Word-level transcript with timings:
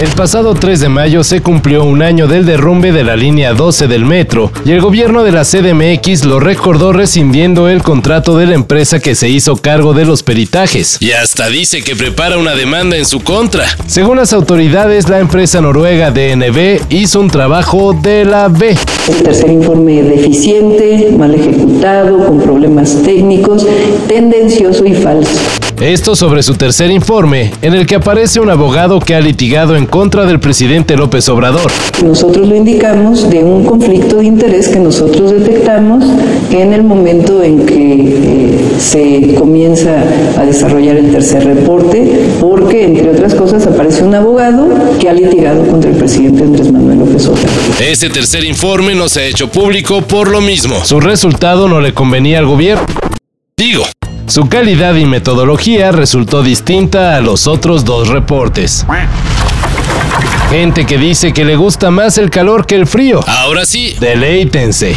El 0.00 0.08
pasado 0.08 0.54
3 0.54 0.80
de 0.80 0.88
mayo 0.88 1.22
se 1.22 1.40
cumplió 1.40 1.84
un 1.84 2.02
año 2.02 2.26
del 2.26 2.44
derrumbe 2.44 2.90
de 2.90 3.04
la 3.04 3.14
línea 3.14 3.54
12 3.54 3.86
del 3.86 4.04
metro 4.04 4.50
y 4.64 4.72
el 4.72 4.80
gobierno 4.80 5.22
de 5.22 5.30
la 5.30 5.44
CDMX 5.44 6.24
lo 6.24 6.40
recordó 6.40 6.92
rescindiendo 6.92 7.68
el 7.68 7.80
contrato 7.80 8.36
de 8.36 8.46
la 8.46 8.56
empresa 8.56 8.98
que 8.98 9.14
se 9.14 9.28
hizo 9.28 9.56
cargo 9.56 9.94
de 9.94 10.04
los 10.04 10.24
peritajes. 10.24 10.96
Y 11.00 11.12
hasta 11.12 11.48
dice 11.48 11.84
que 11.84 11.94
prepara 11.94 12.38
una 12.38 12.56
demanda 12.56 12.96
en 12.96 13.06
su 13.06 13.20
contra. 13.20 13.66
Según 13.86 14.16
las 14.16 14.32
autoridades, 14.32 15.08
la 15.08 15.20
empresa 15.20 15.60
noruega 15.60 16.10
DNB 16.10 16.80
hizo 16.88 17.20
un 17.20 17.30
trabajo 17.30 17.92
de 17.92 18.24
la 18.24 18.48
B. 18.48 18.76
El 19.08 19.22
tercer 19.22 19.48
informe 19.48 20.02
deficiente, 20.02 21.14
mal 21.16 21.36
ejecutado, 21.36 22.26
con 22.26 22.40
problemas 22.40 23.00
técnicos, 23.04 23.64
tendencioso 24.08 24.84
y 24.86 24.94
falso. 24.94 25.38
Esto 25.80 26.14
sobre 26.14 26.42
su 26.42 26.54
tercer 26.54 26.90
informe, 26.90 27.52
en 27.60 27.74
el 27.74 27.86
que 27.86 27.96
aparece 27.96 28.38
un 28.38 28.48
abogado 28.48 29.00
que 29.00 29.14
ha 29.14 29.20
litigado 29.20 29.76
en 29.76 29.83
contra 29.86 30.24
del 30.24 30.40
presidente 30.40 30.96
López 30.96 31.28
Obrador. 31.28 31.70
Nosotros 32.04 32.48
lo 32.48 32.54
indicamos 32.54 33.30
de 33.30 33.42
un 33.42 33.64
conflicto 33.64 34.16
de 34.16 34.26
interés 34.26 34.68
que 34.68 34.78
nosotros 34.78 35.30
detectamos 35.30 36.04
en 36.50 36.72
el 36.72 36.82
momento 36.82 37.42
en 37.42 37.66
que 37.66 37.94
eh, 37.94 38.58
se 38.78 39.34
comienza 39.34 39.90
a 40.38 40.44
desarrollar 40.44 40.96
el 40.96 41.10
tercer 41.10 41.44
reporte, 41.44 42.28
porque 42.40 42.84
entre 42.84 43.10
otras 43.10 43.34
cosas 43.34 43.66
aparece 43.66 44.02
un 44.02 44.14
abogado 44.14 44.68
que 45.00 45.08
ha 45.08 45.12
litigado 45.12 45.66
contra 45.66 45.90
el 45.90 45.96
presidente 45.96 46.42
Andrés 46.42 46.70
Manuel 46.70 46.98
López 47.00 47.26
Obrador. 47.26 47.50
Ese 47.80 48.10
tercer 48.10 48.44
informe 48.44 48.94
no 48.94 49.08
se 49.08 49.20
ha 49.20 49.26
hecho 49.26 49.48
público 49.48 50.02
por 50.02 50.28
lo 50.28 50.40
mismo. 50.40 50.84
Su 50.84 51.00
resultado 51.00 51.68
no 51.68 51.80
le 51.80 51.94
convenía 51.94 52.38
al 52.38 52.46
gobierno. 52.46 52.86
Digo, 53.56 53.84
Su 54.26 54.48
calidad 54.48 54.94
y 54.94 55.04
metodología 55.04 55.92
resultó 55.92 56.42
distinta 56.42 57.16
a 57.16 57.20
los 57.20 57.46
otros 57.46 57.84
dos 57.84 58.08
reportes. 58.08 58.86
Gente 60.54 60.86
que 60.86 60.98
dice 60.98 61.32
que 61.32 61.44
le 61.44 61.56
gusta 61.56 61.90
más 61.90 62.16
el 62.16 62.30
calor 62.30 62.64
que 62.64 62.76
el 62.76 62.86
frío. 62.86 63.18
ahora 63.26 63.66
sí. 63.66 63.96
Deleítense. 63.98 64.94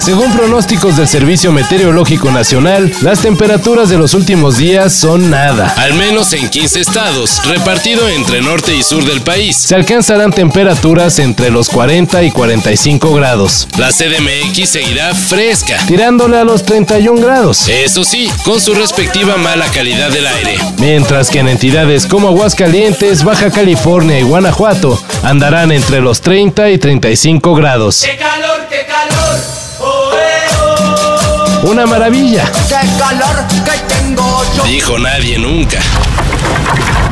Según 0.00 0.32
pronósticos 0.32 0.96
del 0.96 1.06
Servicio 1.06 1.52
Meteorológico 1.52 2.30
Nacional, 2.30 2.90
las 3.02 3.20
temperaturas 3.20 3.90
de 3.90 3.98
los 3.98 4.14
últimos 4.14 4.56
días 4.56 4.94
son 4.94 5.28
nada. 5.30 5.68
Al 5.76 5.92
menos 5.94 6.32
en 6.32 6.48
15 6.48 6.80
estados, 6.80 7.42
repartido 7.46 8.08
entre 8.08 8.40
norte 8.40 8.74
y 8.74 8.82
sur 8.82 9.04
del 9.04 9.20
país. 9.20 9.56
Se 9.58 9.74
alcanzarán 9.74 10.32
temperaturas 10.32 11.18
entre 11.18 11.50
los 11.50 11.68
40 11.68 12.22
y 12.22 12.30
45 12.30 13.14
grados, 13.14 13.68
La 13.76 13.90
CDMX 13.90 14.66
seguirá 14.68 15.14
fresca. 15.14 15.76
tirándole 15.86 16.38
a 16.38 16.44
los 16.44 16.62
31 16.64 17.20
grados. 17.20 17.68
Eso 17.68 18.02
sí, 18.04 18.30
con 18.44 18.60
su 18.62 18.74
respectiva 18.74 19.36
mala 19.36 19.66
calidad 19.66 20.10
del 20.10 20.26
aire. 20.26 20.56
Mientras 20.78 21.28
que 21.28 21.40
en 21.40 21.48
entidades 21.48 22.06
como 22.06 22.28
Aguascalientes, 22.28 23.24
Baja 23.24 23.50
California 23.50 23.73
y 23.74 24.22
Guanajuato 24.22 24.98
andarán 25.22 25.72
entre 25.72 26.00
los 26.00 26.20
30 26.20 26.70
y 26.70 26.78
35 26.78 27.54
grados. 27.54 28.02
¡Qué 28.02 28.16
calor, 28.16 28.66
qué 28.70 28.86
calor! 28.86 29.40
Oh, 29.80 30.12
eh, 30.14 31.64
oh. 31.64 31.70
Una 31.70 31.86
maravilla. 31.86 32.44
¡Qué 32.68 32.76
calor 32.98 33.46
que 33.48 33.94
tengo 33.94 34.42
yo! 34.56 34.64
Dijo 34.64 34.98
nadie 34.98 35.38
nunca. 35.38 35.78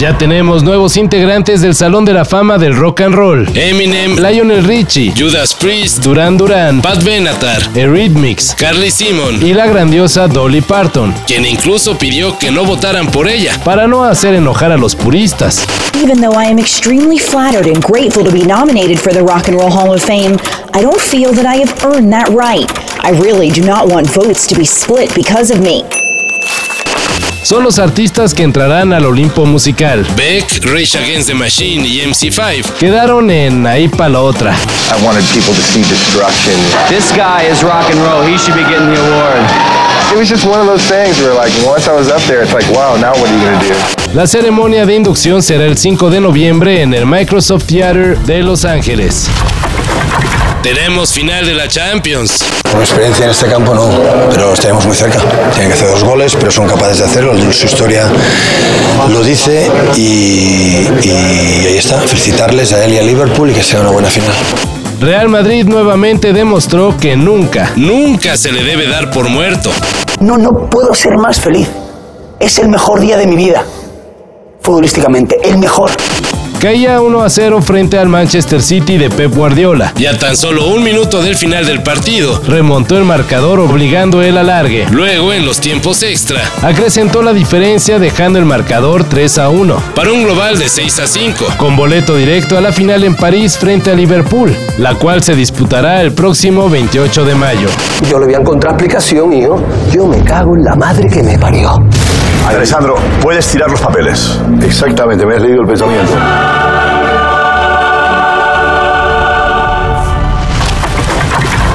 Ya 0.02 0.18
tenemos 0.18 0.64
nuevos 0.64 0.96
integrantes 0.96 1.62
del 1.62 1.76
Salón 1.76 2.04
de 2.04 2.12
la 2.12 2.24
Fama 2.24 2.58
del 2.58 2.74
Rock 2.74 3.02
and 3.02 3.14
Roll. 3.14 3.48
Eminem, 3.54 4.16
Lionel 4.16 4.64
Richie, 4.64 5.14
Judas 5.16 5.54
Priest, 5.54 6.02
Duran 6.02 6.36
Duran, 6.36 6.82
Pat 6.82 7.04
Benatar, 7.04 7.62
Eurythmics 7.76 8.52
Carly 8.58 8.90
Simon, 8.90 9.40
y 9.40 9.54
la 9.54 9.68
grandiosa 9.68 10.26
Dolly 10.26 10.60
Parton, 10.60 11.14
quien 11.28 11.46
incluso 11.46 11.96
pidió 11.96 12.36
que 12.36 12.50
no 12.50 12.64
votaran 12.64 13.12
por 13.12 13.28
ella. 13.28 13.52
para 13.64 13.86
no 13.86 14.02
hacer 14.02 14.34
enojar 14.34 14.72
a 14.72 14.76
los 14.76 14.96
puristas. 14.96 15.64
Even 16.02 16.20
though 16.20 16.36
I 16.36 16.46
am 16.50 16.58
extremely 16.58 17.20
flattered 17.20 17.68
and 17.68 17.80
grateful 17.80 18.24
to 18.24 18.32
be 18.32 18.44
nominated 18.44 18.98
for 18.98 19.12
the 19.12 19.22
Rock 19.22 19.46
and 19.46 19.56
Roll 19.56 19.70
Hall 19.70 19.94
of 19.94 20.02
Fame, 20.02 20.36
I 20.74 20.82
don't 20.82 21.00
feel 21.00 21.32
that 21.32 21.46
I 21.46 21.58
have 21.58 21.72
earned 21.84 22.12
that 22.12 22.28
right. 22.30 22.68
I 23.04 23.12
really 23.22 23.50
do 23.50 23.64
not 23.64 23.86
want 23.86 24.08
votes 24.08 24.48
to 24.48 24.56
be 24.56 24.64
split 24.64 25.14
because 25.14 25.52
of 25.52 25.60
me. 25.60 25.84
Son 27.42 27.64
los 27.64 27.78
artistas 27.80 28.34
que 28.34 28.44
entrarán 28.44 28.92
al 28.92 29.04
Olimpo 29.04 29.44
musical. 29.44 30.06
Beck, 30.16 30.64
Rage 30.64 30.96
Against 30.96 31.28
the 31.28 31.34
Machine 31.34 31.86
y 31.86 32.00
MC5 32.00 32.64
Quedaron 32.78 33.30
en 33.30 33.66
ahí 33.66 33.88
pa' 33.88 34.08
la 34.08 34.20
otra. 34.20 34.54
I 34.54 35.04
wanted 35.04 35.24
people 35.32 35.52
to 35.52 35.62
see 35.62 35.80
destruction. 35.82 36.54
This 36.88 37.10
guy 37.10 37.50
is 37.50 37.62
rock 37.62 37.90
and 37.90 38.00
roll. 38.06 38.24
He 38.24 38.38
should 38.38 38.54
be 38.54 38.62
getting 38.70 38.94
the 38.94 39.00
award. 39.00 39.42
It 40.12 40.18
was 40.18 40.28
just 40.28 40.44
one 40.44 40.60
of 40.60 40.66
those 40.66 40.84
things 40.86 41.18
where, 41.20 41.34
like, 41.34 41.52
once 41.66 41.88
I 41.88 41.94
was 41.94 42.08
up 42.08 42.22
there, 42.28 42.42
it's 42.42 42.52
like, 42.52 42.68
wow, 42.70 42.96
now 42.96 43.12
what 43.12 43.28
are 43.28 43.34
you 43.34 43.44
gonna 43.44 43.60
do? 43.60 44.14
La 44.14 44.26
ceremonia 44.26 44.86
de 44.86 44.94
inducción 44.94 45.42
será 45.42 45.64
el 45.64 45.76
5 45.76 46.10
de 46.10 46.20
noviembre 46.20 46.82
en 46.82 46.94
el 46.94 47.06
Microsoft 47.06 47.64
Theater 47.66 48.18
de 48.18 48.42
Los 48.42 48.64
Ángeles. 48.64 49.28
Tenemos 50.62 51.12
final 51.12 51.44
de 51.44 51.54
la 51.54 51.66
Champions. 51.66 52.44
Con 52.70 52.80
experiencia 52.80 53.24
en 53.24 53.30
este 53.32 53.46
campo 53.46 53.74
no, 53.74 53.90
pero 54.30 54.54
estaremos 54.54 54.86
muy 54.86 54.94
cerca. 54.94 55.18
Tienen 55.52 55.68
que 55.68 55.74
hacer 55.74 55.88
dos 55.88 56.04
goles, 56.04 56.36
pero 56.38 56.52
son 56.52 56.68
capaces 56.68 56.98
de 56.98 57.04
hacerlo. 57.04 57.34
Su 57.52 57.66
historia 57.66 58.06
lo 59.10 59.22
dice 59.24 59.68
y, 59.96 60.86
y 61.02 61.10
ahí 61.66 61.76
está. 61.78 62.00
Felicitarles 62.00 62.72
a 62.72 62.84
él 62.84 62.92
y 62.94 62.98
a 62.98 63.02
Liverpool 63.02 63.50
y 63.50 63.54
que 63.54 63.62
sea 63.62 63.80
una 63.80 63.90
buena 63.90 64.08
final. 64.08 64.32
Real 65.00 65.28
Madrid 65.28 65.64
nuevamente 65.64 66.32
demostró 66.32 66.96
que 66.96 67.16
nunca, 67.16 67.72
Nunca 67.74 68.36
se 68.36 68.52
le 68.52 68.62
debe 68.62 68.86
dar 68.86 69.10
por 69.10 69.28
muerto. 69.28 69.72
No, 70.20 70.38
no 70.38 70.70
puedo 70.70 70.94
ser 70.94 71.16
más 71.18 71.40
feliz. 71.40 71.68
Es 72.38 72.58
el 72.60 72.68
mejor 72.68 73.00
día 73.00 73.16
de 73.16 73.26
mi 73.26 73.34
vida. 73.34 73.64
Futbolísticamente, 74.60 75.38
el 75.42 75.58
mejor. 75.58 75.90
Caía 76.62 77.00
1 77.00 77.22
a 77.24 77.28
0 77.28 77.60
frente 77.60 77.98
al 77.98 78.08
Manchester 78.08 78.62
City 78.62 78.96
de 78.96 79.10
Pep 79.10 79.34
Guardiola. 79.34 79.92
Y 79.98 80.06
a 80.06 80.16
tan 80.16 80.36
solo 80.36 80.68
un 80.68 80.84
minuto 80.84 81.20
del 81.20 81.34
final 81.34 81.66
del 81.66 81.82
partido, 81.82 82.40
Remontó 82.46 82.96
el 82.96 83.04
marcador 83.04 83.58
obligando 83.58 84.22
el 84.22 84.38
alargue. 84.38 84.86
luego 84.92 85.32
en 85.32 85.44
los 85.44 85.58
tiempos 85.60 86.04
extra, 86.04 86.40
Acrecentó 86.62 87.20
la 87.22 87.32
diferencia 87.32 87.98
dejando 87.98 88.38
el 88.38 88.44
marcador 88.44 89.02
3 89.02 89.38
a 89.38 89.48
1. 89.48 89.82
para 89.96 90.12
un 90.12 90.22
global 90.22 90.56
de 90.56 90.68
6 90.68 91.00
a 91.00 91.06
5. 91.08 91.44
con 91.56 91.74
boleto 91.74 92.14
directo 92.16 92.56
a 92.56 92.60
la 92.60 92.70
final 92.70 93.02
en 93.02 93.16
París 93.16 93.58
frente 93.58 93.90
a 93.90 93.94
Liverpool, 93.94 94.54
la 94.78 94.94
cual 94.94 95.20
se 95.24 95.34
disputará 95.34 96.00
el 96.00 96.12
próximo 96.12 96.70
28 96.70 97.24
de 97.24 97.34
mayo. 97.34 97.68
Yo 98.08 98.20
le 98.20 98.26
voy 98.26 98.34
a 98.34 98.38
encontrar 98.38 98.74
explicación, 98.74 99.32
hijo. 99.32 99.60
Yo 99.92 100.06
me 100.06 100.22
cago 100.22 100.54
en 100.54 100.62
la 100.62 100.76
madre 100.76 101.08
que 101.08 101.24
me 101.24 101.36
parió. 101.38 101.76
Alessandro, 102.46 102.96
puedes 103.22 103.46
tirar 103.48 103.70
los 103.70 103.80
papeles. 103.80 104.38
Exactamente, 104.62 105.24
me 105.24 105.36
has 105.36 105.42
leído 105.42 105.62
el 105.62 105.66
pensamiento. 105.66 106.12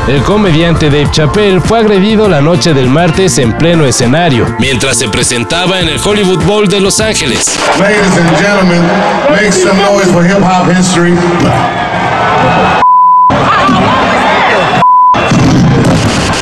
El 0.08 0.22
comediante 0.24 0.90
Dave 0.90 1.10
Chappelle 1.12 1.60
fue 1.60 1.80
agredido 1.80 2.30
la 2.30 2.40
noche 2.40 2.74
del 2.74 2.90
martes 2.90 3.38
en 3.40 3.52
pleno 3.52 3.86
escenario. 3.86 4.46
Mientras 4.58 4.98
se 4.98 5.10
presentaba 5.10 5.82
en 5.82 5.90
el 5.90 6.00
Hollywood 6.00 6.42
Bowl 6.46 6.68
de 6.70 6.80
Los 6.80 7.02
Ángeles. 7.02 7.60
Ladies 7.78 8.00
and 8.18 8.38
gentlemen, 8.38 8.82
make 9.30 9.52
some 9.52 9.78
noise 9.82 10.10
for 10.14 10.24
hip 10.24 10.42
hop 10.42 10.72
history. 10.72 11.14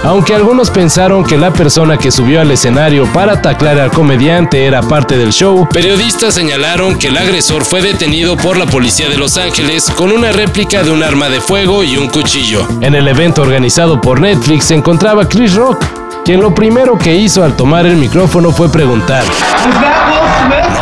Aunque 0.06 0.36
algunos 0.36 0.70
pensaron 0.70 1.24
que 1.24 1.36
la 1.36 1.52
persona 1.52 1.98
que 1.98 2.12
subió 2.12 2.40
al 2.40 2.52
escenario 2.52 3.12
para 3.12 3.42
taclar 3.42 3.80
al 3.80 3.90
comediante 3.90 4.64
era 4.68 4.84
parte 4.84 5.18
del 5.18 5.34
show, 5.34 5.68
Periodistas 5.74 6.36
señalaron 6.36 7.00
que 7.00 7.08
el 7.08 7.18
agresor 7.18 7.66
fue 7.66 7.82
detenido 7.82 8.38
por 8.38 8.56
la 8.56 8.68
policía 8.68 9.10
de 9.10 9.18
Los 9.18 9.36
Ángeles 9.38 9.90
con 9.90 10.12
una 10.12 10.32
réplica 10.32 10.84
de 10.84 10.92
un 10.92 11.02
arma 11.02 11.28
de 11.30 11.42
fuego 11.42 11.84
y 11.84 11.98
un 11.98 12.08
cuchillo. 12.08 12.68
en 12.82 12.94
el 12.94 13.08
evento 13.08 13.42
organizado 13.42 14.00
por 14.00 14.20
Netflix 14.22 14.66
se 14.66 14.76
encontraba 14.76 15.28
Chris 15.28 15.56
Rock, 15.56 15.84
quien 16.24 16.40
lo 16.40 16.54
primero 16.54 17.00
que 17.00 17.16
hizo 17.16 17.44
al 17.44 17.56
tomar 17.56 17.88
el 17.88 17.96
micrófono 17.96 18.52
fue 18.52 18.70
preguntar, 18.70 19.24
¿No 19.24 19.32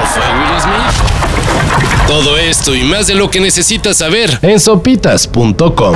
fue 0.05 0.21
Will 0.21 0.61
Smith? 0.61 2.07
Todo 2.07 2.37
esto 2.37 2.75
y 2.75 2.83
más 2.83 3.07
de 3.07 3.15
lo 3.15 3.29
que 3.29 3.39
necesitas 3.39 3.97
saber. 3.97 4.37
en 4.41 4.59
sopitas.com. 4.59 5.95